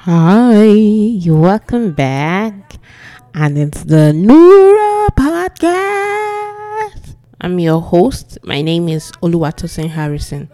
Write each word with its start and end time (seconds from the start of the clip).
Hi, 0.00 0.62
you 0.62 1.36
welcome 1.36 1.92
back, 1.92 2.76
and 3.34 3.58
it's 3.58 3.82
the 3.82 4.12
Nura 4.14 5.08
podcast. 5.16 7.16
I'm 7.40 7.58
your 7.58 7.80
host. 7.80 8.38
My 8.44 8.62
name 8.62 8.88
is 8.88 9.10
Oluwatosin 9.22 9.88
Harrison, 9.88 10.48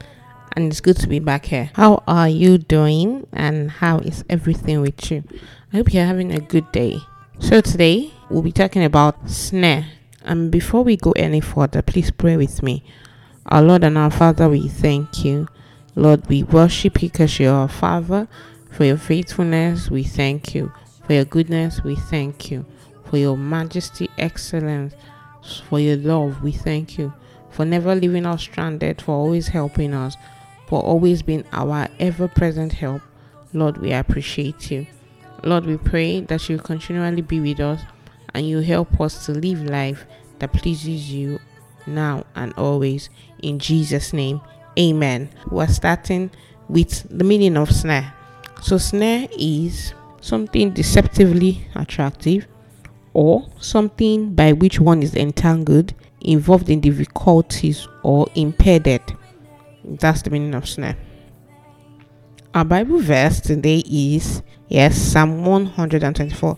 and 0.57 0.71
it's 0.71 0.81
good 0.81 0.97
to 0.99 1.09
be 1.09 1.19
back 1.19 1.47
here. 1.47 1.71
How 1.75 2.03
are 2.07 2.29
you 2.29 2.57
doing, 2.57 3.27
and 3.33 3.71
how 3.71 3.99
is 3.99 4.25
everything 4.31 4.81
with 4.81 5.11
you? 5.11 5.25
I 5.73 5.79
hope 5.79 5.93
you're 5.93 6.07
having 6.07 6.33
a 6.33 6.41
good 6.41 6.71
day. 6.73 7.01
So 7.41 7.61
today 7.61 8.13
we'll 8.31 8.43
be 8.43 8.53
talking 8.53 8.85
about 8.85 9.29
snare. 9.29 9.87
And 10.25 10.51
before 10.51 10.85
we 10.85 10.97
go 10.97 11.13
any 11.13 11.41
further, 11.41 11.83
please 11.83 12.11
pray 12.11 12.37
with 12.37 12.63
me. 12.63 12.85
Our 13.47 13.61
Lord 13.61 13.85
and 13.85 13.99
our 13.99 14.11
Father, 14.11 14.49
we 14.49 14.69
thank 14.69 15.25
you. 15.25 15.49
Lord, 15.95 16.27
we 16.29 16.45
worship 16.45 17.03
you 17.03 17.11
because 17.11 17.39
you're 17.39 17.53
our 17.53 17.69
Father. 17.69 18.29
For 18.73 18.87
your 18.87 18.97
faithfulness, 18.97 19.91
we 19.91 20.03
thank 20.03 20.55
you. 20.55 20.73
For 21.07 21.13
your 21.13 21.27
goodness, 21.27 21.85
we 21.85 21.95
thank 21.95 22.51
you. 22.51 22.65
For 23.05 23.19
your 23.19 23.37
majesty, 23.37 24.09
excellence, 24.17 24.95
for 25.69 25.79
your 25.79 25.99
love, 25.99 26.43
we 26.43 26.53
thank 26.53 26.97
you. 26.97 27.13
For 27.51 27.67
never 27.67 27.95
leaving 27.95 28.25
us 28.25 28.41
stranded, 28.41 29.03
for 29.03 29.13
always 29.13 29.49
helping 29.49 29.93
us, 29.93 30.17
for 30.69 30.81
always 30.81 31.21
being 31.21 31.45
our 31.53 31.87
ever 32.01 32.29
present 32.29 32.73
help. 32.73 33.03
Lord, 33.53 33.77
we 33.77 33.93
appreciate 33.93 34.71
you. 34.71 34.87
Lord, 35.45 35.67
we 35.67 35.77
pray 35.77 36.23
that 36.23 36.49
you 36.49 36.57
continually 36.57 37.21
be 37.21 37.41
with 37.41 37.61
us 37.61 37.83
and 38.33 38.49
you 38.49 38.61
help 38.61 38.99
us 39.03 39.27
to 39.27 39.33
live 39.33 39.63
life 39.65 40.07
that 40.39 40.55
pleases 40.55 41.13
you 41.13 41.39
now 41.87 42.25
and 42.35 42.55
always. 42.55 43.11
In 43.43 43.59
Jesus' 43.59 44.15
name, 44.15 44.41
amen. 44.79 45.29
We're 45.51 45.67
starting 45.67 46.31
with 46.69 47.07
the 47.11 47.25
meaning 47.25 47.59
of 47.59 47.71
snare. 47.71 48.15
So, 48.63 48.79
snare 48.79 49.27
is 49.37 49.93
something 50.21 50.71
deceptively 50.71 51.67
attractive 51.75 52.47
or 53.13 53.49
something 53.59 54.37
by 54.37 54.53
which 54.53 54.79
one 54.79 55.03
is 55.03 55.17
entangled, 55.17 55.95
involved 56.21 56.71
in 56.71 56.81
difficulties, 56.81 57.89
or 58.05 58.29
impeded. 58.37 59.03
That's 59.85 60.23
the 60.23 60.31
meaning 60.31 60.55
of 60.55 60.69
snare. 60.69 60.97
Our 62.55 62.65
Bible 62.65 63.01
verse 63.01 63.41
today 63.41 63.83
is 63.91 64.43
yes, 64.69 64.97
Psalm 64.97 65.45
124. 65.45 66.57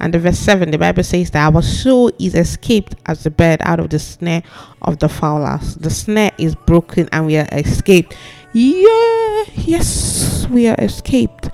And 0.00 0.14
the 0.14 0.18
verse 0.18 0.38
7, 0.38 0.70
the 0.70 0.78
Bible 0.78 1.04
says 1.04 1.30
that 1.32 1.52
our 1.52 1.60
soul 1.60 2.10
is 2.18 2.34
escaped 2.34 2.94
as 3.04 3.24
the 3.24 3.30
bird 3.30 3.60
out 3.62 3.78
of 3.78 3.90
the 3.90 3.98
snare 3.98 4.42
of 4.80 4.98
the 4.98 5.08
fowlers. 5.08 5.76
The 5.76 5.90
snare 5.90 6.32
is 6.38 6.54
broken 6.54 7.10
and 7.12 7.26
we 7.26 7.36
are 7.36 7.46
escaped. 7.52 8.16
Yeah, 8.52 9.44
yes, 9.54 10.46
we 10.48 10.68
are 10.68 10.76
escaped 10.78 11.50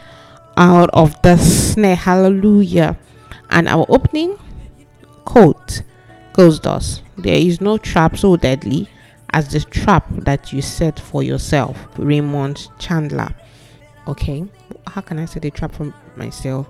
out 0.56 0.90
of 0.92 1.20
the 1.22 1.36
snare. 1.36 1.96
Hallelujah. 1.96 2.98
And 3.50 3.68
our 3.68 3.86
opening 3.88 4.36
quote 5.24 5.82
goes 6.32 6.60
thus 6.60 7.02
There 7.16 7.36
is 7.36 7.60
no 7.60 7.78
trap 7.78 8.16
so 8.16 8.36
deadly 8.36 8.88
as 9.30 9.52
the 9.52 9.60
trap 9.60 10.06
that 10.10 10.52
you 10.52 10.60
set 10.60 10.98
for 10.98 11.22
yourself. 11.22 11.76
Raymond 11.96 12.68
Chandler. 12.78 13.34
Okay, 14.06 14.44
how 14.86 15.00
can 15.00 15.18
I 15.18 15.26
set 15.26 15.44
a 15.44 15.50
trap 15.50 15.72
for 15.72 15.92
myself? 16.16 16.66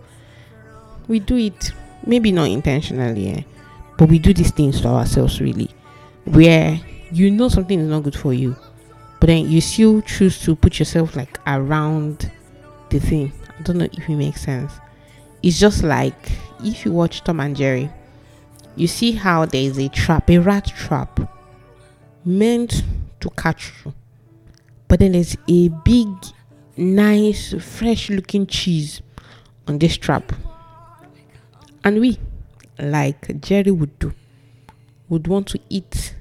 we 1.09 1.19
do 1.19 1.37
it 1.37 1.73
maybe 2.07 2.31
not 2.31 2.49
intentionally 2.49 3.29
eh? 3.31 3.43
but 3.97 4.09
we 4.09 4.19
do 4.19 4.33
these 4.33 4.53
things 4.53 4.81
to 4.81 4.89
ourselves 4.89 5.41
really 5.41 5.71
where 6.27 6.79
you 7.11 7.31
know 7.31 7.49
something 7.49 7.81
is 7.81 7.89
not 7.89 8.03
good 8.03 8.15
for 8.15 8.33
you 8.33 8.55
but 9.21 9.27
then 9.27 9.49
you 9.51 9.61
still 9.61 10.01
choose 10.03 10.41
to 10.43 10.55
put 10.55 10.79
yourself 10.79 11.17
like 11.17 11.39
around 11.47 12.31
the 12.91 13.01
thing. 13.01 13.33
I 13.59 13.63
don't 13.63 13.79
know 13.79 13.89
if 13.93 14.09
it 14.09 14.17
makes 14.17 14.43
sense. 14.43 14.73
It's 15.43 15.59
just 15.59 15.83
like 15.83 16.33
if 16.65 16.85
you 16.85 16.93
watch 16.93 17.23
tom 17.23 17.39
and 17.39 17.57
jerry 17.57 17.89
you 18.75 18.87
see 18.87 19.13
how 19.13 19.45
there 19.45 19.63
is 19.63 19.79
a 19.79 19.89
trap 19.89 20.31
a 20.31 20.39
rat 20.39 20.67
trap 20.67 21.21
meant 22.25 22.83
to 23.21 23.31
catch 23.31 23.73
you. 23.85 23.93
But 24.87 25.01
then 25.01 25.13
there's 25.13 25.37
a 25.49 25.69
big 25.69 26.09
nice 26.77 27.55
fresh 27.55 28.09
looking 28.11 28.47
cheese 28.47 29.03
on 29.67 29.79
this 29.79 29.97
trap. 29.97 30.33
And 31.85 32.01
we, 32.01 32.19
like 32.79 33.41
Jerry 33.41 33.71
would 33.71 33.99
do, 33.99 34.15
would 35.09 35.27
want 35.27 35.49
to 35.49 35.61
eat 35.69 36.15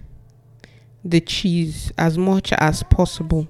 the 1.10 1.22
cheese 1.22 1.92
as 1.98 2.18
much 2.18 2.52
as 2.54 2.84
possible 2.84 3.48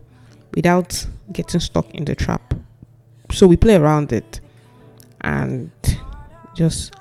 without 0.56 1.06
getting 1.31 1.59
stuck 1.59 1.94
in 1.94 2.06
the 2.06 2.16
trap. 2.16 2.53
So 3.31 3.47
we 3.47 3.57
play 3.57 3.75
around 3.75 4.13
it 4.13 4.40
and 5.22 5.72
just 6.56 6.94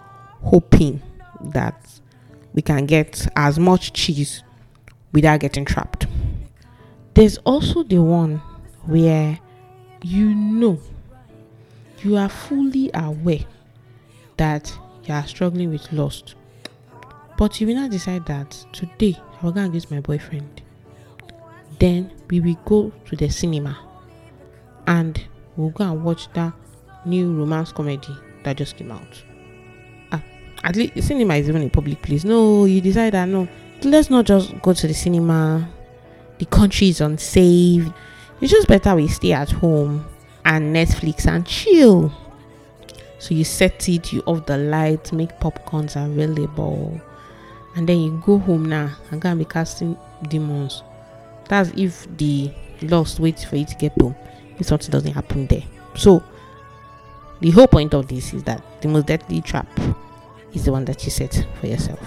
hoping 0.43 1.03
that 1.53 2.01
we 2.53 2.63
can 2.63 2.87
get 2.87 3.29
as 3.37 3.59
much 3.59 3.93
cheese 3.93 4.43
without 5.13 5.41
getting 5.41 5.65
trapped. 5.65 6.07
There's 7.15 7.39
also 7.39 7.83
the 7.83 7.99
one 8.03 8.43
where 8.85 9.39
you 10.03 10.35
know 10.35 10.79
you 12.03 12.17
are 12.17 12.29
fully 12.29 12.91
aware 12.95 13.45
that 14.37 14.77
you 15.05 15.15
are 15.15 15.27
struggling 15.27 15.71
with 15.71 15.93
lust. 15.93 16.35
But 17.39 17.61
you 17.61 17.67
will 17.67 17.75
not 17.75 17.91
decide 17.91 18.27
that 18.27 18.51
today 18.73 19.19
I 19.41 19.45
will 19.45 19.53
go 19.53 19.61
and 19.61 19.73
get 19.73 19.91
my 19.91 20.01
boyfriend. 20.01 20.63
Then 21.79 22.11
we 22.31 22.41
will 22.41 22.59
go 22.65 22.93
to 23.07 23.17
the 23.17 23.29
cinema 23.29 23.79
and 24.87 25.23
we'll 25.57 25.71
go 25.71 25.85
and 25.85 26.03
watch 26.03 26.33
that 26.33 26.53
new 27.05 27.33
romance 27.33 27.73
comedy 27.73 28.17
that 28.45 28.57
just 28.57 28.77
came 28.77 28.91
out. 28.91 29.23
Ah, 30.13 30.23
at 30.65 30.77
least 30.77 30.95
the 30.95 31.03
cinema 31.03 31.35
is 31.35 31.49
even 31.49 31.63
a 31.63 31.69
public 31.69 32.01
place. 32.03 32.25
No, 32.25 32.65
you 32.65 32.81
decide 32.81 33.13
that 33.13 33.27
no, 33.29 33.47
let's 33.83 34.11
not 34.11 34.25
just 34.25 34.61
go 34.63 34.73
to 34.73 34.87
the 34.87 34.95
cinema. 34.95 35.69
The 36.39 36.47
country 36.47 36.89
is 36.89 37.01
unsafe. 37.01 37.87
It's 38.41 38.53
just 38.53 38.69
better 38.69 38.95
we 38.95 39.09
stay 39.09 39.33
at 39.33 39.51
home 39.51 40.07
and 40.45 40.75
Netflix 40.75 41.27
and 41.27 41.47
chill. 41.47 42.13
So 43.19 43.35
you 43.35 43.45
set 43.45 43.89
it, 43.89 44.13
you 44.13 44.23
off 44.27 44.47
the 44.47 44.59
lights, 44.59 45.13
make 45.13 45.31
popcorns 45.41 45.97
available, 45.97 47.01
and 47.77 47.89
then 47.89 48.01
you 48.01 48.23
go 48.25 48.39
home 48.39 48.65
now 48.65 48.91
and 49.11 49.21
go 49.21 49.29
and 49.29 49.39
be 49.39 49.45
casting 49.45 49.97
demons. 50.29 50.83
That's 51.49 51.71
if 51.77 52.07
the 52.17 52.51
lost 52.83 53.21
waits 53.21 53.45
for 53.45 53.57
you 53.57 53.65
to 53.67 53.75
get 53.77 53.93
home. 54.01 54.17
If 54.59 54.67
something 54.67 54.91
doesn't 54.91 55.13
happen 55.13 55.47
there. 55.47 55.63
So 55.95 56.23
the 57.41 57.51
whole 57.51 57.69
point 57.69 57.95
of 57.95 58.09
this 58.09 58.33
is 58.33 58.43
that 58.45 58.63
the 58.81 58.89
most 58.89 59.07
deadly 59.07 59.43
trap 59.43 59.69
is 60.55 60.65
the 60.65 60.73
one 60.73 60.87
that 60.87 61.05
you 61.05 61.11
set 61.11 61.47
for 61.61 61.67
yourself. 61.67 62.01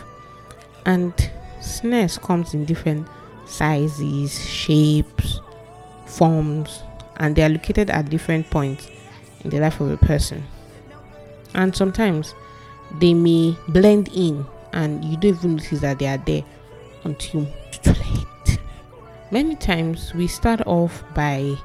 And 0.85 1.13
snares 1.61 2.17
comes 2.17 2.53
in 2.53 2.65
different 2.65 3.07
sizes, 3.45 4.43
shapes, 4.43 5.39
forms, 6.05 6.81
and 7.17 7.35
they 7.35 7.43
are 7.43 7.49
located 7.49 7.89
at 7.91 8.09
different 8.09 8.49
points 8.49 8.89
in 9.43 9.51
the 9.51 9.59
life 9.59 9.79
of 9.79 9.91
a 9.91 9.97
person 9.97 10.43
and 11.53 11.75
sometimes 11.75 12.35
they 12.99 13.13
may 13.13 13.55
blend 13.67 14.09
in 14.09 14.45
and 14.73 15.03
you 15.03 15.17
don't 15.17 15.35
even 15.35 15.55
notice 15.55 15.79
that 15.81 15.99
they 15.99 16.07
are 16.07 16.17
there 16.17 16.43
until 17.03 17.47
too 17.71 17.91
late. 17.91 18.59
Many 19.31 19.55
times 19.55 20.13
we 20.13 20.27
start 20.27 20.61
off 20.65 21.03
by 21.13 21.55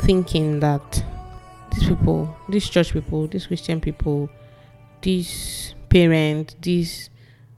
thinking 0.00 0.60
that 0.60 1.04
these 1.72 1.88
people, 1.88 2.36
these 2.48 2.68
church 2.68 2.92
people, 2.92 3.26
these 3.26 3.46
Christian 3.46 3.80
people, 3.80 4.28
these 5.00 5.74
parents, 5.88 6.56
this 6.60 7.10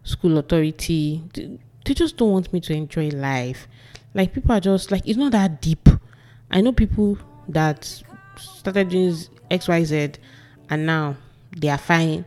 school 0.03 0.39
authority, 0.39 1.23
they, 1.35 1.59
they 1.85 1.95
just 1.95 2.17
don't 2.17 2.33
want 2.33 2.53
me 2.53 2.61
to 2.61 2.75
enjoy 2.75 3.09
life. 3.09 3.67
Like 4.15 4.33
people 4.33 4.53
are 4.53 4.61
just 4.61 4.91
like 4.91 5.03
it's 5.07 5.19
not 5.19 5.33
that 5.33 5.61
deep. 5.61 5.89
I 6.51 6.61
know 6.61 6.73
people 6.73 7.19
that 7.49 8.03
started 8.37 8.91
doing 8.91 9.17
XYZ 9.51 10.17
and 10.71 10.87
now 10.87 11.17
they 11.57 11.69
are 11.69 11.79
fine 11.79 12.25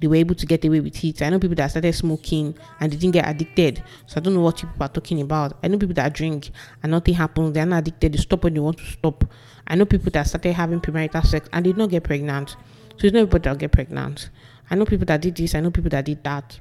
they 0.00 0.06
were 0.06 0.16
able 0.16 0.34
to 0.34 0.46
get 0.46 0.64
away 0.64 0.80
with 0.80 1.02
it. 1.04 1.22
I 1.22 1.30
know 1.30 1.38
people 1.38 1.56
that 1.56 1.70
started 1.70 1.94
smoking 1.94 2.54
and 2.80 2.92
they 2.92 2.96
didn't 2.96 3.12
get 3.12 3.28
addicted. 3.28 3.82
So 4.06 4.18
I 4.18 4.20
don't 4.20 4.34
know 4.34 4.40
what 4.40 4.56
people 4.56 4.74
are 4.80 4.88
talking 4.88 5.20
about. 5.20 5.56
I 5.62 5.68
know 5.68 5.78
people 5.78 5.94
that 5.94 6.12
drink 6.12 6.50
and 6.82 6.90
nothing 6.90 7.14
happens. 7.14 7.54
They're 7.54 7.66
not 7.66 7.78
addicted. 7.78 8.12
They 8.12 8.18
stop 8.18 8.44
when 8.44 8.54
they 8.54 8.60
want 8.60 8.78
to 8.78 8.84
stop. 8.84 9.24
I 9.66 9.76
know 9.76 9.86
people 9.86 10.10
that 10.10 10.26
started 10.26 10.52
having 10.52 10.80
premarital 10.80 11.24
sex 11.24 11.48
and 11.52 11.64
did 11.64 11.76
not 11.76 11.90
get 11.90 12.04
pregnant. 12.04 12.50
So 12.50 13.06
it's 13.06 13.14
not 13.14 13.20
everybody 13.20 13.48
that 13.50 13.58
get 13.58 13.72
pregnant. 13.72 14.30
I 14.70 14.74
know 14.74 14.84
people 14.84 15.06
that 15.06 15.20
did 15.20 15.36
this. 15.36 15.54
I 15.54 15.60
know 15.60 15.70
people 15.70 15.90
that 15.90 16.04
did 16.04 16.22
that. 16.24 16.58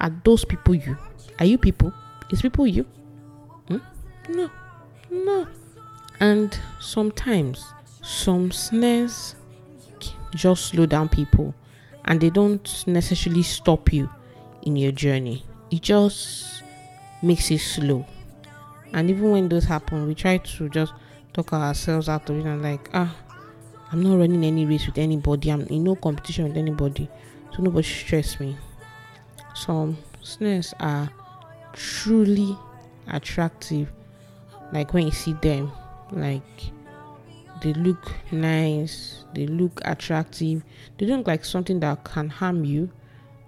Are 0.00 0.12
those 0.24 0.44
people 0.44 0.74
you? 0.74 0.96
Are 1.38 1.46
you 1.46 1.58
people? 1.58 1.92
Is 2.30 2.42
people 2.42 2.66
you? 2.66 2.84
Hmm? 3.68 3.78
No. 4.28 4.50
No. 5.10 5.48
And 6.20 6.58
sometimes 6.80 7.64
some 8.02 8.50
snares 8.50 9.34
just 10.34 10.66
slow 10.66 10.86
down 10.86 11.08
people 11.08 11.54
and 12.08 12.20
they 12.22 12.30
don't 12.30 12.84
necessarily 12.86 13.42
stop 13.42 13.92
you 13.92 14.10
in 14.62 14.76
your 14.76 14.92
journey. 14.92 15.44
It 15.70 15.82
just 15.82 16.62
makes 17.22 17.50
it 17.50 17.58
slow. 17.58 18.06
And 18.94 19.10
even 19.10 19.30
when 19.30 19.48
those 19.50 19.64
happen, 19.64 20.06
we 20.06 20.14
try 20.14 20.38
to 20.38 20.68
just 20.70 20.94
talk 21.34 21.52
ourselves 21.52 22.08
out 22.08 22.28
of 22.30 22.38
it 22.38 22.46
and 22.46 22.62
like, 22.62 22.88
ah, 22.94 23.14
I'm 23.92 24.02
not 24.02 24.18
running 24.18 24.42
any 24.42 24.64
race 24.64 24.86
with 24.86 24.96
anybody. 24.96 25.50
I'm 25.50 25.60
in 25.66 25.84
no 25.84 25.96
competition 25.96 26.48
with 26.48 26.56
anybody. 26.56 27.10
So 27.54 27.62
nobody 27.62 27.86
stress 27.86 28.40
me. 28.40 28.56
Some 29.54 29.98
snares 30.22 30.72
are 30.80 31.10
truly 31.74 32.56
attractive. 33.08 33.90
Like 34.72 34.94
when 34.94 35.04
you 35.04 35.12
see 35.12 35.34
them, 35.34 35.70
like 36.10 36.42
they 37.62 37.72
look 37.74 38.12
nice, 38.30 39.24
they 39.34 39.46
look 39.46 39.80
attractive. 39.84 40.62
They 40.96 41.06
don't 41.06 41.18
look 41.18 41.28
like 41.28 41.44
something 41.44 41.80
that 41.80 42.04
can 42.04 42.28
harm 42.28 42.64
you 42.64 42.90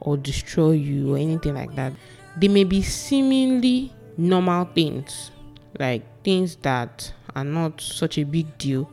or 0.01 0.17
destroy 0.17 0.73
you 0.73 1.15
or 1.15 1.19
anything 1.19 1.55
like 1.55 1.75
that. 1.77 1.93
They 2.37 2.49
may 2.49 2.65
be 2.65 2.83
seemingly 2.83 3.93
normal 4.17 4.67
things, 4.67 5.31
like 5.79 6.03
things 6.23 6.57
that 6.57 7.13
are 7.35 7.45
not 7.45 7.81
such 7.81 8.19
a 8.19 8.25
big 8.25 8.57
deal 8.59 8.91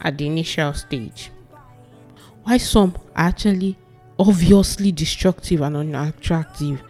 at 0.00 0.18
the 0.18 0.26
initial 0.26 0.72
stage. 0.74 1.30
Why 2.44 2.58
some 2.58 2.94
are 3.16 3.28
actually 3.28 3.76
obviously 4.18 4.92
destructive 4.92 5.60
and 5.60 5.76
unattractive. 5.76 6.82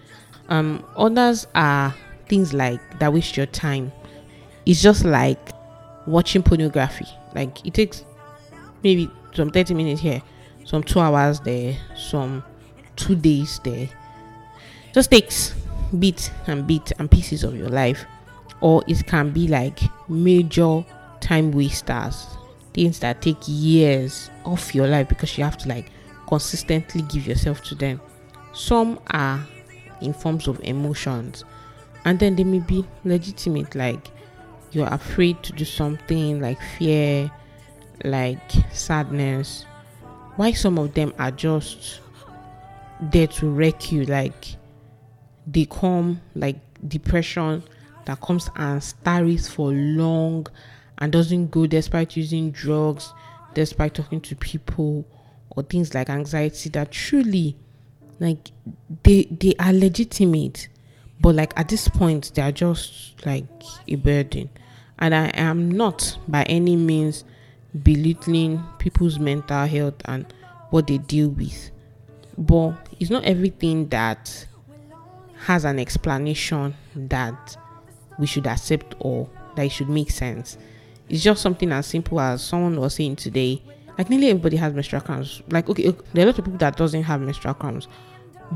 Um, 0.48 0.84
others 0.96 1.46
are 1.54 1.94
things 2.28 2.52
like 2.52 2.98
that 2.98 3.12
waste 3.12 3.36
your 3.36 3.46
time. 3.46 3.92
It's 4.66 4.82
just 4.82 5.04
like 5.04 5.53
watching 6.06 6.42
pornography. 6.42 7.06
Like 7.34 7.64
it 7.66 7.74
takes 7.74 8.04
maybe 8.82 9.10
some 9.34 9.50
30 9.50 9.74
minutes 9.74 10.00
here, 10.00 10.22
some 10.64 10.82
two 10.82 11.00
hours 11.00 11.40
there, 11.40 11.76
some 11.96 12.44
two 12.96 13.14
days 13.14 13.60
there. 13.64 13.88
Just 14.92 15.10
takes 15.10 15.54
bits 15.98 16.30
and 16.46 16.66
bits 16.66 16.92
and 16.98 17.10
pieces 17.10 17.44
of 17.44 17.56
your 17.56 17.68
life. 17.68 18.04
Or 18.60 18.82
it 18.86 19.06
can 19.06 19.30
be 19.30 19.48
like 19.48 19.80
major 20.08 20.84
time 21.20 21.52
wasters. 21.52 22.26
Things 22.72 22.98
that 23.00 23.22
take 23.22 23.38
years 23.46 24.30
off 24.44 24.74
your 24.74 24.86
life 24.86 25.08
because 25.08 25.36
you 25.38 25.44
have 25.44 25.58
to 25.58 25.68
like 25.68 25.90
consistently 26.26 27.02
give 27.02 27.26
yourself 27.26 27.62
to 27.64 27.74
them. 27.74 28.00
Some 28.52 29.00
are 29.08 29.44
in 30.00 30.12
forms 30.12 30.48
of 30.48 30.60
emotions, 30.62 31.44
and 32.04 32.18
then 32.18 32.36
they 32.36 32.44
may 32.44 32.60
be 32.60 32.84
legitimate, 33.04 33.74
like 33.74 34.08
you're 34.74 34.92
afraid 34.92 35.42
to 35.44 35.52
do 35.52 35.64
something, 35.64 36.40
like 36.40 36.58
fear, 36.78 37.30
like 38.04 38.50
sadness. 38.72 39.64
Why 40.36 40.52
some 40.52 40.78
of 40.78 40.94
them 40.94 41.14
are 41.18 41.30
just 41.30 42.00
there 43.00 43.26
to 43.28 43.48
wreck 43.50 43.92
you, 43.92 44.04
like 44.04 44.56
they 45.46 45.66
come 45.66 46.20
like 46.34 46.56
depression 46.88 47.62
that 48.06 48.20
comes 48.20 48.50
and 48.56 48.80
starries 48.80 49.48
for 49.48 49.72
long 49.72 50.46
and 50.98 51.12
doesn't 51.12 51.50
go 51.50 51.66
despite 51.66 52.16
using 52.16 52.50
drugs, 52.50 53.12
despite 53.54 53.94
talking 53.94 54.20
to 54.22 54.36
people 54.36 55.06
or 55.50 55.62
things 55.62 55.94
like 55.94 56.10
anxiety 56.10 56.68
that 56.70 56.90
truly 56.90 57.56
like 58.20 58.50
they 59.02 59.24
they 59.24 59.54
are 59.58 59.72
legitimate 59.72 60.68
but 61.20 61.34
like 61.34 61.52
at 61.58 61.68
this 61.68 61.88
point 61.88 62.32
they 62.34 62.42
are 62.42 62.52
just 62.52 63.24
like 63.26 63.44
a 63.88 63.96
burden 63.96 64.48
and 64.98 65.14
i 65.14 65.26
am 65.34 65.70
not 65.70 66.16
by 66.28 66.42
any 66.44 66.76
means 66.76 67.24
belittling 67.82 68.62
people's 68.78 69.18
mental 69.18 69.66
health 69.66 69.94
and 70.04 70.32
what 70.70 70.86
they 70.86 70.98
deal 70.98 71.28
with. 71.28 71.70
But 72.36 72.74
it's 72.98 73.10
not 73.10 73.24
everything 73.24 73.88
that 73.88 74.46
has 75.38 75.64
an 75.64 75.78
explanation 75.78 76.74
that 76.94 77.56
we 78.18 78.26
should 78.26 78.46
accept 78.46 78.94
or 79.00 79.28
that 79.56 79.66
it 79.66 79.72
should 79.72 79.88
make 79.88 80.10
sense. 80.10 80.56
It's 81.08 81.22
just 81.22 81.42
something 81.42 81.70
as 81.72 81.86
simple 81.86 82.20
as 82.20 82.42
someone 82.42 82.80
was 82.80 82.94
saying 82.94 83.16
today 83.16 83.62
like 83.96 84.10
nearly 84.10 84.30
everybody 84.30 84.56
has 84.56 84.72
menstrual 84.72 85.02
cramps. 85.02 85.42
Like 85.48 85.68
okay, 85.68 85.94
there 86.12 86.24
are 86.24 86.28
a 86.28 86.30
lot 86.30 86.38
of 86.38 86.44
people 86.44 86.58
that 86.58 86.76
doesn't 86.76 87.04
have 87.04 87.20
menstrual 87.20 87.54
cramps, 87.54 87.86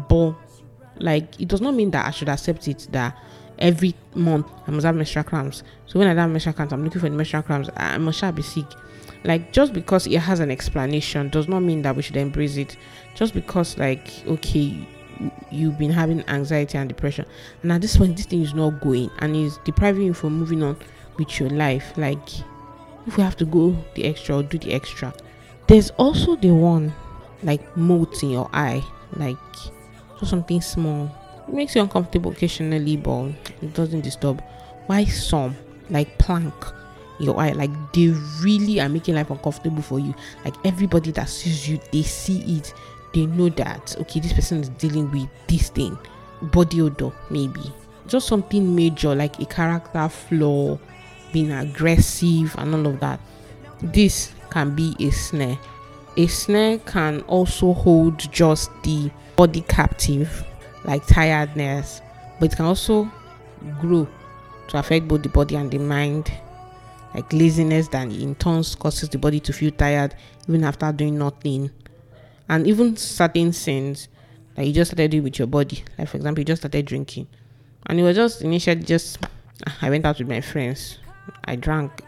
but 0.08 0.34
like 0.98 1.40
it 1.40 1.46
does 1.46 1.60
not 1.60 1.74
mean 1.74 1.92
that 1.92 2.06
I 2.06 2.10
should 2.10 2.28
accept 2.28 2.66
it 2.66 2.88
that 2.90 3.16
every 3.58 3.94
month 4.14 4.46
I 4.66 4.70
must 4.70 4.84
have 4.86 4.94
menstrual 4.94 5.24
cramps. 5.24 5.62
So 5.86 5.98
when 5.98 6.08
I 6.08 6.20
have 6.20 6.30
menstrual 6.30 6.54
cramps, 6.54 6.72
I'm 6.72 6.84
looking 6.84 7.00
for 7.00 7.08
the 7.08 7.16
menstrual 7.16 7.42
cramps. 7.42 7.70
I 7.76 7.98
must 7.98 8.34
be 8.34 8.42
sick. 8.42 8.66
Like 9.24 9.52
just 9.52 9.72
because 9.72 10.06
it 10.06 10.18
has 10.18 10.40
an 10.40 10.50
explanation 10.50 11.28
does 11.28 11.48
not 11.48 11.60
mean 11.60 11.82
that 11.82 11.96
we 11.96 12.02
should 12.02 12.16
embrace 12.16 12.56
it. 12.56 12.76
Just 13.14 13.34
because 13.34 13.76
like 13.78 14.08
okay, 14.26 14.86
you've 15.50 15.78
been 15.78 15.90
having 15.90 16.22
anxiety 16.28 16.78
and 16.78 16.88
depression, 16.88 17.26
and 17.62 17.72
at 17.72 17.80
this 17.80 17.96
point 17.96 18.16
this 18.16 18.26
thing 18.26 18.42
is 18.42 18.54
not 18.54 18.80
going 18.80 19.10
and 19.18 19.34
is 19.34 19.58
depriving 19.64 20.02
you 20.02 20.14
from 20.14 20.38
moving 20.38 20.62
on 20.62 20.76
with 21.18 21.40
your 21.40 21.50
life. 21.50 21.92
Like 21.96 22.38
if 23.06 23.16
we 23.16 23.22
have 23.22 23.36
to 23.38 23.44
go 23.44 23.76
the 23.94 24.04
extra 24.04 24.36
or 24.36 24.42
do 24.42 24.58
the 24.58 24.72
extra 24.72 25.12
there's 25.68 25.90
also 25.90 26.34
the 26.36 26.50
one 26.50 26.92
like 27.42 27.76
motes 27.76 28.22
in 28.22 28.30
your 28.30 28.48
eye, 28.52 28.82
like 29.16 29.36
just 30.18 30.30
something 30.30 30.60
small. 30.60 31.14
It 31.48 31.54
makes 31.54 31.74
you 31.74 31.82
uncomfortable 31.82 32.32
occasionally, 32.32 32.96
but 32.96 33.28
it 33.62 33.74
doesn't 33.74 34.02
disturb. 34.02 34.42
Why 34.86 35.04
some 35.04 35.56
like 35.90 36.18
plank 36.18 36.54
your 37.18 37.38
eye, 37.40 37.52
like 37.52 37.70
they 37.92 38.08
really 38.42 38.80
are 38.80 38.88
making 38.88 39.16
life 39.16 39.30
uncomfortable 39.30 39.82
for 39.82 39.98
you. 39.98 40.14
Like 40.44 40.54
everybody 40.64 41.10
that 41.12 41.28
sees 41.28 41.68
you, 41.68 41.80
they 41.90 42.02
see 42.02 42.58
it, 42.58 42.72
they 43.12 43.26
know 43.26 43.48
that 43.50 43.96
okay, 44.00 44.20
this 44.20 44.32
person 44.32 44.60
is 44.60 44.68
dealing 44.70 45.10
with 45.10 45.28
this 45.48 45.70
thing, 45.70 45.98
body 46.42 46.82
odor, 46.82 47.10
maybe 47.30 47.72
just 48.08 48.26
something 48.26 48.74
major 48.74 49.14
like 49.14 49.38
a 49.38 49.46
character 49.46 50.08
flaw, 50.08 50.78
being 51.32 51.52
aggressive, 51.52 52.54
and 52.58 52.74
all 52.74 52.86
of 52.86 53.00
that. 53.00 53.20
This 53.82 54.32
can 54.50 54.74
be 54.74 54.96
a 54.98 55.10
snare. 55.10 55.58
A 56.16 56.26
snare 56.26 56.78
can 56.78 57.20
also 57.22 57.72
hold 57.72 58.18
just 58.32 58.70
the 58.82 59.10
body 59.36 59.60
captive, 59.68 60.44
like 60.84 61.06
tiredness, 61.06 62.00
but 62.38 62.52
it 62.52 62.56
can 62.56 62.66
also 62.66 63.10
grow 63.80 64.08
to 64.68 64.78
affect 64.78 65.08
both 65.08 65.22
the 65.22 65.28
body 65.28 65.56
and 65.56 65.70
the 65.70 65.78
mind, 65.78 66.30
like 67.14 67.32
laziness 67.32 67.88
that 67.88 68.10
in 68.10 68.34
turn 68.34 68.62
causes 68.78 69.08
the 69.08 69.18
body 69.18 69.40
to 69.40 69.52
feel 69.52 69.70
tired 69.70 70.14
even 70.48 70.64
after 70.64 70.90
doing 70.92 71.18
nothing. 71.18 71.70
And 72.48 72.66
even 72.66 72.96
certain 72.96 73.52
sins 73.52 74.08
that 74.54 74.66
you 74.66 74.72
just 74.72 74.90
started 74.90 75.10
doing 75.10 75.24
with 75.24 75.38
your 75.38 75.48
body, 75.48 75.84
like 75.98 76.08
for 76.08 76.16
example, 76.16 76.40
you 76.40 76.44
just 76.44 76.62
started 76.62 76.86
drinking, 76.86 77.26
and 77.86 78.00
it 78.00 78.02
was 78.02 78.16
just 78.16 78.42
initially 78.42 78.82
just 78.82 79.18
ah, 79.66 79.78
I 79.82 79.90
went 79.90 80.06
out 80.06 80.18
with 80.18 80.28
my 80.28 80.40
friends, 80.40 80.98
I 81.44 81.56
drank 81.56 82.02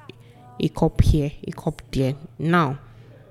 a 0.58 0.68
cup 0.68 1.00
here, 1.00 1.32
a 1.46 1.52
cup 1.52 1.82
there. 1.90 2.14
Now, 2.38 2.78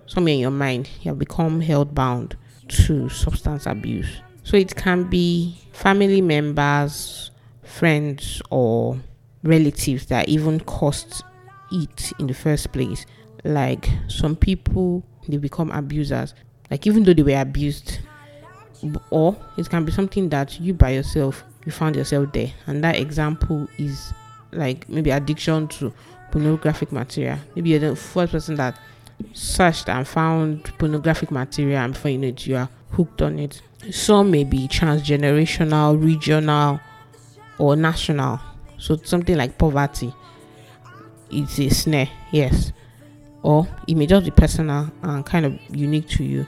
somewhere 0.06 0.34
in 0.34 0.40
your 0.40 0.52
mind, 0.52 0.90
you 1.02 1.10
have 1.10 1.20
become 1.20 1.62
held 1.62 1.94
bound 1.96 2.36
to 2.68 3.10
substance 3.10 3.66
abuse. 3.66 4.22
So 4.50 4.58
it 4.58 4.76
can 4.76 5.04
be 5.04 5.56
family 5.74 6.22
members, 6.22 7.30
friends, 7.62 8.42
or 8.50 8.98
relatives 9.44 10.08
that 10.08 10.28
even 10.28 10.60
caused 10.62 11.24
it 11.72 12.12
in 12.18 12.26
the 12.26 12.34
first 12.34 12.72
place. 12.72 13.06
Like 13.44 13.88
some 14.08 14.36
people, 14.36 15.06
they 15.28 15.38
become 15.38 15.70
abusers. 15.70 16.34
Like 16.72 16.88
even 16.88 17.04
though 17.04 17.14
they 17.14 17.22
were 17.22 17.40
abused, 17.40 18.00
or 19.12 19.38
it 19.56 19.70
can 19.70 19.86
be 19.86 19.92
something 19.92 20.30
that 20.30 20.60
you 20.60 20.74
by 20.74 20.94
yourself 20.94 21.44
you 21.64 21.72
found 21.72 21.96
yourself 21.96 22.34
there, 22.34 22.52
and 22.66 22.84
that 22.84 22.96
example 22.96 23.68
is 23.78 24.12
like 24.52 24.90
maybe 24.90 25.12
addiction 25.12 25.68
to 25.68 25.94
pornographic 26.32 26.92
material. 26.92 27.38
Maybe 27.56 27.70
you're 27.70 27.80
the 27.80 27.96
first 27.96 28.32
person 28.32 28.56
that 28.56 28.80
searched 29.32 29.90
and 29.90 30.08
found 30.08 30.64
pornographic 30.80 31.30
material, 31.30 31.82
and 31.82 31.94
before 31.94 32.10
you 32.10 32.18
know 32.18 32.30
it, 32.30 32.48
you 32.48 32.56
are 32.56 32.70
hooked 32.90 33.22
on 33.22 33.38
it. 33.38 33.62
Some 33.92 34.32
may 34.32 34.44
be 34.44 34.68
transgenerational, 34.68 36.02
regional, 36.04 36.80
or 37.58 37.76
national. 37.76 38.40
So 38.78 38.98
something 38.98 39.38
like 39.38 39.58
poverty. 39.58 40.14
It's 41.32 41.60
a 41.60 41.70
snare, 41.70 42.10
yes. 42.32 42.72
Or 43.42 43.68
it 43.88 43.96
may 43.96 44.06
just 44.06 44.26
be 44.26 44.32
personal 44.32 44.92
and 45.02 45.26
kind 45.26 45.46
of 45.46 45.60
unique 45.70 46.10
to 46.10 46.24
you. 46.24 46.46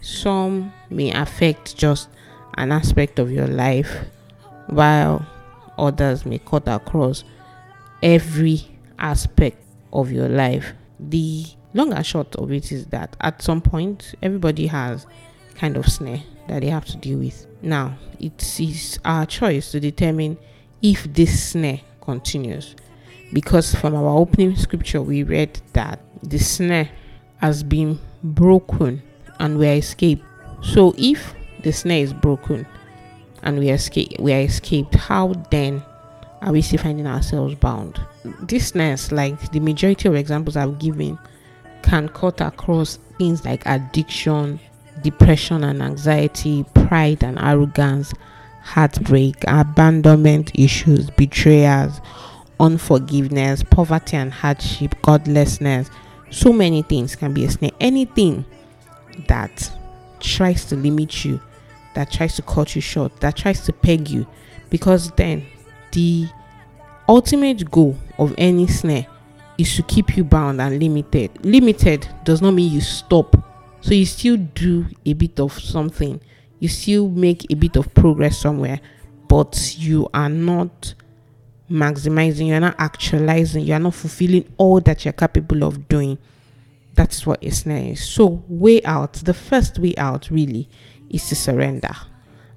Some 0.00 0.72
may 0.90 1.10
affect 1.12 1.76
just 1.76 2.08
an 2.56 2.70
aspect 2.72 3.18
of 3.18 3.30
your 3.30 3.48
life, 3.48 3.90
while 4.66 5.26
others 5.76 6.24
may 6.24 6.38
cut 6.38 6.68
across 6.68 7.24
every 8.02 8.68
aspect 8.98 9.56
of 9.92 10.12
your 10.12 10.28
life. 10.28 10.72
The 11.00 11.46
long 11.72 11.92
and 11.92 12.06
short 12.06 12.36
of 12.36 12.52
it 12.52 12.70
is 12.70 12.86
that 12.86 13.16
at 13.20 13.42
some 13.42 13.60
point, 13.60 14.14
everybody 14.22 14.68
has 14.68 15.06
kind 15.54 15.76
of 15.76 15.86
snare 15.86 16.22
that 16.48 16.60
they 16.60 16.68
have 16.68 16.84
to 16.86 16.96
deal 16.96 17.18
with. 17.18 17.46
Now, 17.62 17.96
it 18.20 18.60
is 18.60 18.98
our 19.04 19.26
choice 19.26 19.70
to 19.72 19.80
determine 19.80 20.36
if 20.82 21.04
this 21.04 21.50
snare 21.50 21.80
continues. 22.00 22.74
Because 23.32 23.74
from 23.74 23.94
our 23.94 24.16
opening 24.16 24.54
scripture, 24.56 25.02
we 25.02 25.22
read 25.22 25.60
that 25.72 26.00
the 26.22 26.38
snare 26.38 26.90
has 27.38 27.62
been 27.62 27.98
broken 28.22 29.02
and 29.38 29.58
we 29.58 29.68
are 29.68 29.74
escaped. 29.74 30.24
So, 30.62 30.94
if 30.96 31.34
the 31.62 31.72
snare 31.72 32.02
is 32.02 32.12
broken 32.12 32.66
and 33.42 33.58
we 33.58 33.70
escape, 33.70 34.18
we 34.20 34.32
are 34.32 34.40
escaped, 34.40 34.94
how 34.94 35.34
then 35.50 35.82
are 36.42 36.52
we 36.52 36.62
still 36.62 36.80
finding 36.80 37.06
ourselves 37.06 37.54
bound? 37.56 38.00
This 38.42 38.68
snare, 38.68 38.96
like 39.10 39.50
the 39.52 39.60
majority 39.60 40.08
of 40.08 40.14
examples 40.14 40.56
I've 40.56 40.78
given, 40.78 41.18
can 41.82 42.08
cut 42.08 42.40
across 42.40 42.98
things 43.18 43.44
like 43.44 43.62
addiction, 43.66 44.60
depression 45.04 45.62
and 45.62 45.80
anxiety, 45.80 46.64
pride 46.74 47.22
and 47.22 47.38
arrogance, 47.38 48.12
heartbreak, 48.62 49.36
abandonment 49.46 50.50
issues, 50.58 51.10
betrayals, 51.10 52.00
unforgiveness, 52.58 53.62
poverty 53.62 54.16
and 54.16 54.32
hardship, 54.32 54.94
godlessness. 55.02 55.90
So 56.30 56.52
many 56.52 56.82
things 56.82 57.14
can 57.14 57.32
be 57.32 57.44
a 57.44 57.50
snare. 57.50 57.70
Anything 57.78 58.44
that 59.28 59.70
tries 60.18 60.64
to 60.66 60.76
limit 60.76 61.24
you, 61.24 61.40
that 61.94 62.10
tries 62.10 62.34
to 62.36 62.42
cut 62.42 62.74
you 62.74 62.80
short, 62.80 63.20
that 63.20 63.36
tries 63.36 63.64
to 63.66 63.72
peg 63.72 64.08
you, 64.08 64.26
because 64.70 65.10
then 65.12 65.46
the 65.92 66.26
ultimate 67.08 67.70
goal 67.70 67.96
of 68.18 68.34
any 68.38 68.66
snare 68.66 69.06
is 69.58 69.76
to 69.76 69.82
keep 69.82 70.16
you 70.16 70.24
bound 70.24 70.60
and 70.60 70.80
limited. 70.80 71.30
Limited 71.44 72.08
does 72.24 72.42
not 72.42 72.52
mean 72.52 72.72
you 72.72 72.80
stop. 72.80 73.36
So 73.84 73.92
you 73.92 74.06
still 74.06 74.38
do 74.38 74.86
a 75.04 75.12
bit 75.12 75.38
of 75.38 75.52
something. 75.52 76.18
You 76.58 76.68
still 76.68 77.06
make 77.06 77.44
a 77.50 77.54
bit 77.54 77.76
of 77.76 77.92
progress 77.92 78.38
somewhere, 78.38 78.80
but 79.28 79.76
you 79.76 80.08
are 80.14 80.30
not 80.30 80.94
maximizing, 81.70 82.48
you're 82.48 82.60
not 82.60 82.76
actualizing, 82.78 83.62
you're 83.62 83.78
not 83.78 83.92
fulfilling 83.92 84.50
all 84.56 84.80
that 84.80 85.04
you're 85.04 85.12
capable 85.12 85.64
of 85.64 85.86
doing. 85.86 86.16
That's 86.94 87.26
what 87.26 87.44
a 87.44 87.50
snare 87.50 87.92
is. 87.92 88.02
So, 88.02 88.42
way 88.48 88.82
out, 88.84 89.12
the 89.12 89.34
first 89.34 89.78
way 89.78 89.94
out 89.98 90.30
really 90.30 90.66
is 91.10 91.28
to 91.28 91.34
surrender. 91.34 91.94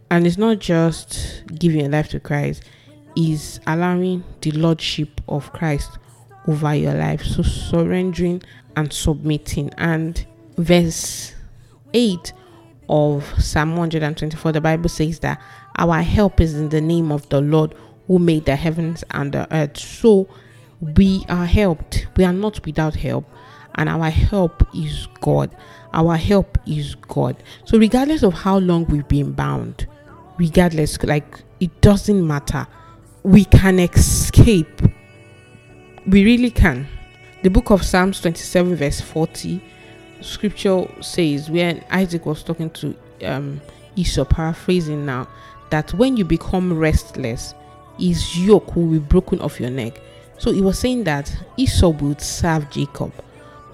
And 0.10 0.26
it's 0.26 0.38
not 0.38 0.60
just 0.60 1.44
giving 1.60 1.82
your 1.82 1.90
life 1.90 2.08
to 2.12 2.22
Christ, 2.22 2.64
is 3.18 3.60
allowing 3.68 4.24
the 4.40 4.52
Lordship 4.52 5.20
of 5.28 5.52
Christ 5.52 5.90
over 6.48 6.74
your 6.74 6.94
life. 6.94 7.24
So 7.24 7.44
surrendering 7.44 8.44
and 8.78 8.94
submitting. 8.94 9.72
And 9.78 10.26
verse 10.58 11.34
8 11.94 12.34
of 12.90 13.26
Psalm 13.42 13.76
124, 13.76 14.52
the 14.52 14.62
Bible 14.62 14.90
says 14.90 15.20
that 15.20 15.42
our 15.78 16.02
help 16.02 16.42
is 16.42 16.56
in 16.56 16.70
the 16.70 16.82
name 16.82 17.12
of 17.12 17.28
the 17.30 17.42
Lord 17.42 17.76
who 18.08 18.20
made 18.20 18.46
the 18.46 18.56
heavens 18.56 19.04
and 19.12 19.32
the 19.32 19.54
earth. 19.54 19.78
So 19.78 20.28
we 20.80 21.26
are 21.30 21.46
helped. 21.46 22.08
We 22.16 22.24
are 22.24 22.34
not 22.34 22.66
without 22.66 22.96
help. 22.96 23.30
And 23.76 23.90
our 23.90 24.10
help 24.10 24.64
is 24.74 25.08
God. 25.22 25.56
Our 25.94 26.16
help 26.16 26.58
is 26.66 26.96
God. 26.96 27.44
So 27.66 27.78
regardless 27.78 28.24
of 28.24 28.34
how 28.34 28.58
long 28.58 28.86
we've 28.86 29.08
been 29.08 29.34
bound, 29.34 29.88
regardless, 30.38 31.02
like 31.04 31.42
it 31.60 31.82
doesn't 31.82 32.26
matter, 32.26 32.66
we 33.24 33.46
can 33.46 33.80
escape 33.80 34.82
we 36.08 36.24
really 36.24 36.50
can. 36.50 36.88
The 37.44 37.50
book 37.50 37.70
of 37.70 37.84
Psalms 37.84 38.22
27, 38.22 38.76
verse 38.76 39.02
40, 39.02 39.62
scripture 40.22 40.88
says, 41.02 41.50
when 41.50 41.84
Isaac 41.90 42.26
was 42.26 42.44
talking 42.44 42.70
to 42.72 42.96
um, 43.24 43.62
Esau, 43.96 44.26
paraphrasing 44.26 45.06
now, 45.06 45.28
that 45.70 45.94
when 45.94 46.18
you 46.18 46.26
become 46.26 46.78
restless, 46.78 47.54
his 48.00 48.38
yoke 48.38 48.76
will 48.76 48.88
be 48.88 49.00
broken 49.00 49.40
off 49.42 49.60
your 49.60 49.70
neck. 49.70 50.00
So 50.38 50.52
he 50.52 50.62
was 50.62 50.78
saying 50.78 51.04
that 51.06 51.36
Esau 51.58 51.90
would 51.90 52.22
serve 52.22 52.70
Jacob, 52.70 53.12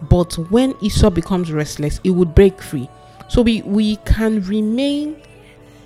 but 0.09 0.33
when 0.49 0.75
Esau 0.81 1.09
becomes 1.09 1.51
restless, 1.51 1.99
it 2.03 2.11
would 2.11 2.33
break 2.33 2.61
free. 2.61 2.89
So 3.27 3.41
we, 3.41 3.61
we 3.63 3.97
can 3.97 4.41
remain 4.43 5.21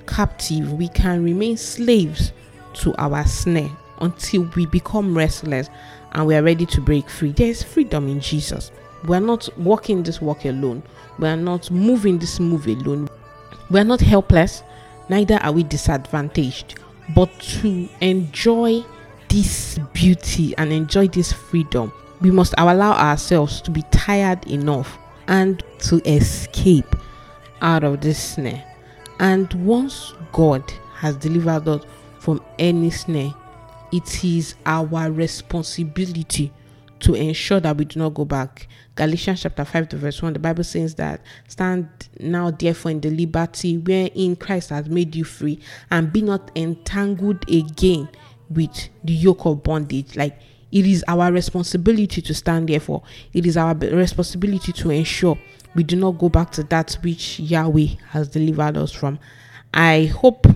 captive, 0.06 0.74
we 0.74 0.88
can 0.90 1.24
remain 1.24 1.58
slaves 1.58 2.32
to 2.76 2.96
our 2.98 3.26
snare 3.26 3.72
until 4.02 4.44
we 4.56 4.66
become 4.68 5.18
restless 5.18 5.70
and 6.12 6.28
we 6.28 6.36
are 6.36 6.44
ready 6.44 6.66
to 6.68 6.82
break 6.82 7.10
free. 7.10 7.32
There 7.32 7.48
is 7.48 7.64
freedom 7.64 8.08
in 8.08 8.20
Jesus. 8.20 8.72
We 9.08 9.16
are 9.16 9.22
not 9.22 9.48
walking 9.58 10.04
this 10.04 10.22
walk 10.22 10.44
alone. 10.44 10.84
We 11.18 11.30
are 11.30 11.38
not 11.38 11.72
moving 11.72 12.20
this 12.20 12.40
move 12.40 12.68
alone. 12.68 13.08
We 13.70 13.80
are 13.80 13.86
not 13.86 14.02
helpless, 14.02 14.64
neither 15.10 15.36
are 15.36 15.52
we 15.52 15.64
disadvantaged. 15.64 16.76
But 17.16 17.30
to 17.40 17.88
enjoy 18.02 18.84
this 19.30 19.80
beauty 19.94 20.56
and 20.58 20.72
enjoy 20.74 21.08
this 21.08 21.32
freedom, 21.32 21.94
we 22.22 22.32
must 22.32 22.54
allow 22.58 22.94
ourselves 22.94 23.62
to 23.62 23.72
be 23.72 23.84
tired 23.92 24.46
enough 24.48 24.98
and 25.28 25.64
to 25.80 26.02
escape 26.10 26.96
out 27.62 27.84
of 27.84 28.02
this 28.02 28.22
snare. 28.22 28.64
And 29.20 29.52
once 29.66 30.14
God 30.34 30.64
has 30.96 31.16
delivered 31.16 31.68
us 31.68 31.82
from 32.20 32.42
any 32.60 32.90
snare, 32.90 33.34
it 33.92 34.24
is 34.24 34.56
our 34.66 35.12
responsibility 35.12 36.52
to 37.00 37.14
ensure 37.14 37.60
that 37.60 37.78
we 37.78 37.86
do 37.86 38.00
not 38.00 38.14
go 38.14 38.26
back. 38.26 38.68
Galatians 38.96 39.42
chapter 39.42 39.64
5 39.64 39.90
to 39.90 39.98
verse 39.98 40.22
1, 40.22 40.34
the 40.34 40.40
Bible 40.40 40.64
says 40.64 40.96
that 40.96 41.22
stand 41.48 41.88
now 42.20 42.52
therefore 42.52 42.92
in 42.92 43.02
the 43.02 43.10
liberty 43.10 43.78
wherein 43.78 44.36
Christ 44.36 44.72
has 44.72 44.90
made 44.90 45.16
you 45.16 45.24
free 45.24 45.60
and 45.92 46.12
be 46.12 46.22
not 46.22 46.52
entangled 46.56 47.50
again 47.50 48.10
with 48.50 48.90
the 49.04 49.14
yoke 49.14 49.46
of 49.46 49.64
bondage. 49.64 50.16
Like 50.16 50.40
it 50.72 50.86
is 50.86 51.04
our 51.08 51.32
responsibility 51.32 52.22
to 52.22 52.34
stand 52.34 52.70
therefore. 52.70 53.04
It 53.34 53.46
is 53.46 53.58
our 53.58 53.76
responsibility 53.76 54.74
to 54.74 54.90
ensure 54.90 55.38
we 55.76 55.84
do 55.84 55.96
not 55.96 56.18
go 56.18 56.30
back 56.30 56.52
to 56.54 56.64
that 56.64 56.98
which 57.02 57.40
Yahweh 57.40 57.96
has 58.10 58.28
delivered 58.30 58.78
us 58.78 58.92
from. 58.92 59.20
I 59.74 60.06
hope 60.06 60.48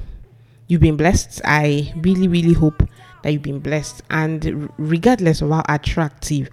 you've 0.68 0.82
been 0.82 0.98
blessed. 0.98 1.42
I 1.46 1.94
really, 1.98 2.28
really 2.28 2.54
hope 2.54 2.82
that 3.24 3.32
you've 3.32 3.42
been 3.42 3.60
blessed. 3.60 4.02
And 4.10 4.72
regardless 4.78 5.42
of 5.42 5.50
how 5.50 5.64
attractive 5.70 6.50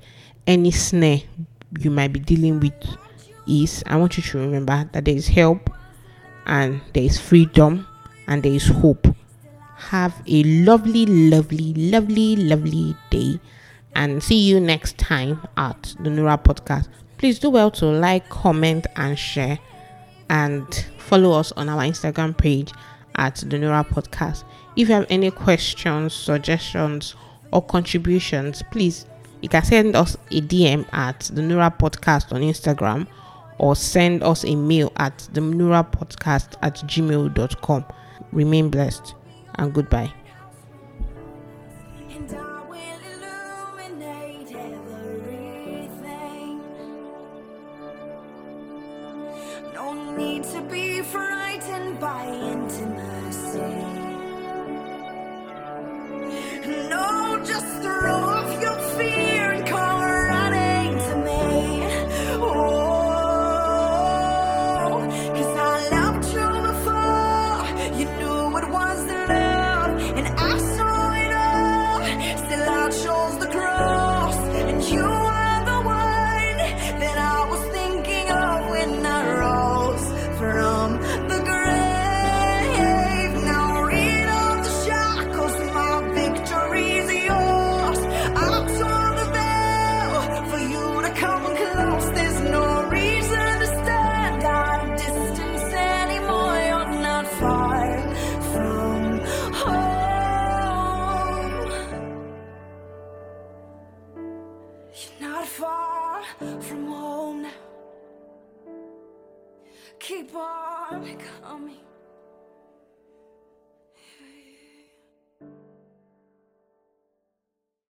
any 0.47 0.71
snare 0.71 1.21
you 1.79 1.91
might 1.91 2.13
be 2.13 2.21
dealing 2.21 2.61
with 2.61 2.75
is, 3.47 3.83
I 3.87 3.97
want 3.97 4.17
you 4.17 4.23
to 4.23 4.39
remember 4.39 4.89
that 4.93 5.05
there 5.05 5.17
is 5.17 5.29
help 5.29 5.71
and 6.47 6.81
there 6.95 7.05
is 7.05 7.21
freedom 7.21 7.87
and 8.27 8.43
there 8.43 8.53
is 8.53 8.67
hope. 8.67 9.07
Have 9.77 10.23
a 10.27 10.43
lovely, 10.43 11.07
lovely, 11.07 11.73
lovely, 11.75 12.37
lovely 12.37 12.97
day 13.11 13.41
and 13.95 14.23
see 14.23 14.39
you 14.39 14.61
next 14.61 14.97
time 14.99 15.41
at 15.57 15.95
the 16.01 16.11
Nura 16.11 16.43
podcast. 16.43 16.89
Please 17.17 17.39
do 17.39 17.51
well 17.51 17.71
to 17.73 17.87
like, 17.87 18.29
comment, 18.29 18.87
and 18.97 19.19
share, 19.19 19.59
and 20.31 20.87
follow 20.99 21.33
us 21.33 21.51
on 21.53 21.69
our 21.69 21.83
Instagram 21.83 22.37
page 22.37 22.73
at 23.17 23.37
the 23.37 23.57
Nura 23.57 23.87
podcast. 23.87 24.45
If 24.79 24.89
you 24.89 24.95
have 24.95 25.07
any 25.11 25.33
questions, 25.33 26.15
suggestions, 26.15 27.17
or 27.53 27.61
contributions, 27.61 28.63
please 28.71 29.07
you 29.41 29.49
can 29.49 29.65
send 29.65 29.97
us 29.97 30.17
a 30.31 30.41
DM 30.41 30.87
at 30.93 31.19
the 31.35 31.43
Nura 31.43 31.77
Podcast 31.77 32.33
on 32.33 32.43
Instagram 32.43 33.09
or 33.59 33.75
send 33.75 34.23
us 34.23 34.45
a 34.45 34.55
mail 34.55 34.93
at 34.97 35.19
the 35.33 35.41
Nura 35.41 35.85
Podcast 35.91 36.55
at 36.63 36.77
gmail.com. 36.77 37.85
Remain 38.31 38.71
blessed 38.71 39.17
and 39.57 39.75
goodbye. 39.75 40.13